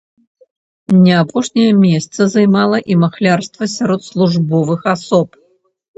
[1.03, 5.27] Не апошняе месца займала і махлярства сярод службовых асоб.